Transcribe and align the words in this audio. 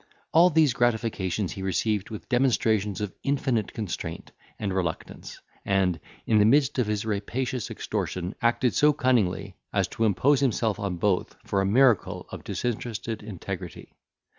All 0.33 0.49
these 0.49 0.73
gratifications 0.73 1.51
he 1.51 1.61
received 1.61 2.09
with 2.09 2.27
demonstrations 2.27 3.01
of 3.01 3.13
infinite 3.21 3.71
constraint 3.71 4.31
and 4.57 4.73
reluctance, 4.73 5.39
and, 5.63 5.99
in 6.25 6.39
the 6.39 6.43
midst 6.45 6.79
of 6.79 6.87
his 6.87 7.05
rapacious 7.05 7.69
extortion, 7.69 8.33
acted 8.41 8.73
so 8.73 8.93
cunningly 8.93 9.57
as 9.71 9.87
to 9.89 10.05
impose 10.05 10.39
himself 10.39 10.79
upon 10.79 10.95
both 10.97 11.35
for 11.45 11.61
a 11.61 11.67
miracle 11.67 12.25
of 12.31 12.43
disinterested 12.43 13.21
integrity. 13.21 13.93